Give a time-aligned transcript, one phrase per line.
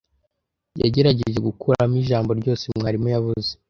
[0.81, 3.49] Yagerageje gukuramo ijambo ryose mwarimu yavuze.